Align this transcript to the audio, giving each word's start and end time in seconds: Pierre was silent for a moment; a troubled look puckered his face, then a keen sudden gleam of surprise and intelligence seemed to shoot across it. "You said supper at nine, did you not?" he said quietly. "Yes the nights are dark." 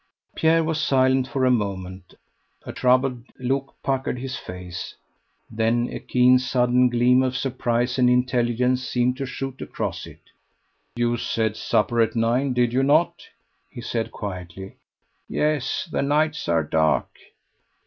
Pierre 0.33 0.63
was 0.63 0.81
silent 0.81 1.27
for 1.27 1.45
a 1.45 1.51
moment; 1.51 2.15
a 2.65 2.73
troubled 2.73 3.23
look 3.37 3.75
puckered 3.83 4.17
his 4.17 4.35
face, 4.35 4.95
then 5.47 5.87
a 5.93 5.99
keen 5.99 6.39
sudden 6.39 6.89
gleam 6.89 7.21
of 7.21 7.37
surprise 7.37 7.99
and 7.99 8.09
intelligence 8.09 8.83
seemed 8.83 9.15
to 9.17 9.27
shoot 9.27 9.61
across 9.61 10.07
it. 10.07 10.21
"You 10.95 11.17
said 11.17 11.55
supper 11.55 12.01
at 12.01 12.15
nine, 12.15 12.53
did 12.53 12.73
you 12.73 12.81
not?" 12.81 13.27
he 13.69 13.81
said 13.81 14.09
quietly. 14.11 14.77
"Yes 15.29 15.87
the 15.91 16.01
nights 16.01 16.49
are 16.49 16.63
dark." 16.63 17.09